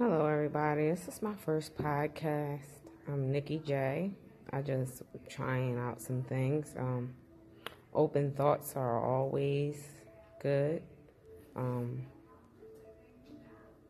[0.00, 0.88] Hello, everybody.
[0.88, 2.64] This is my first podcast.
[3.06, 4.12] I'm Nikki J.
[4.50, 6.74] I just trying out some things.
[6.78, 7.12] Um,
[7.92, 9.76] open thoughts are always
[10.40, 10.82] good.
[11.54, 12.06] Um,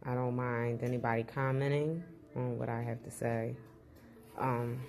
[0.04, 2.02] I don't mind anybody commenting
[2.34, 3.54] on what I have to say.
[4.36, 4.80] Um,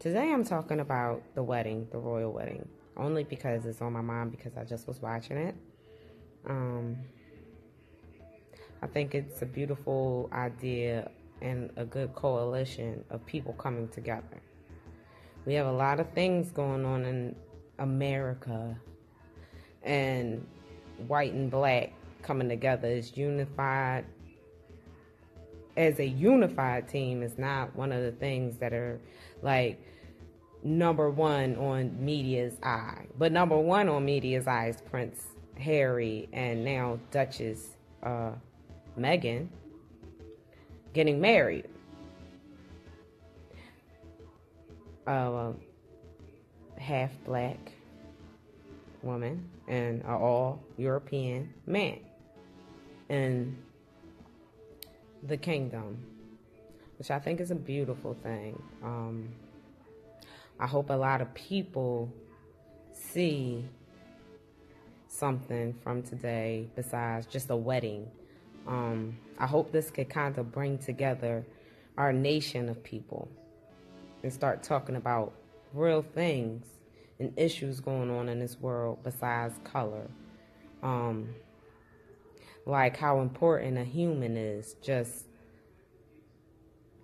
[0.00, 4.32] today I'm talking about the wedding, the royal wedding, only because it's on my mind
[4.32, 5.54] because I just was watching it.
[6.48, 6.96] Um,
[8.82, 11.10] I think it's a beautiful idea
[11.42, 14.40] and a good coalition of people coming together.
[15.46, 17.34] We have a lot of things going on in
[17.78, 18.76] America,
[19.82, 20.46] and
[21.06, 24.04] white and black coming together as unified
[25.76, 29.00] as a unified team is not one of the things that are
[29.40, 29.80] like
[30.62, 33.06] number one on media's eye.
[33.16, 35.22] But number one on media's eye is Prince
[35.58, 38.32] Harry and now Duchess uh,
[38.98, 39.48] Meghan
[40.92, 41.68] getting married.
[45.06, 45.52] Uh,
[46.78, 47.72] half black
[49.02, 51.98] woman and an all European man
[53.08, 53.56] in
[55.24, 55.98] the kingdom,
[56.98, 58.60] which I think is a beautiful thing.
[58.82, 59.28] Um,
[60.58, 62.12] I hope a lot of people
[62.92, 63.64] see
[65.08, 68.06] something from today besides just a wedding
[68.66, 71.44] um, I hope this could kind of bring together
[71.96, 73.28] our nation of people
[74.22, 75.32] and start talking about
[75.72, 76.66] real things
[77.18, 80.08] and issues going on in this world besides color.
[80.82, 81.34] Um,
[82.66, 85.26] like how important a human is, just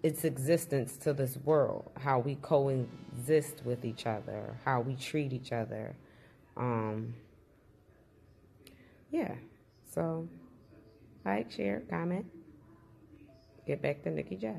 [0.02, 5.52] its existence to this world, how we coexist with each other, how we treat each
[5.52, 5.96] other.
[6.56, 7.14] Um,
[9.10, 9.34] yeah,
[9.92, 10.28] so
[11.26, 12.24] like, share, comment.
[13.66, 14.54] Get back to Nikki J.